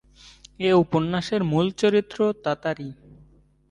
[0.59, 2.89] এ উপন্যাসের মূল চরিত্র তাতারী।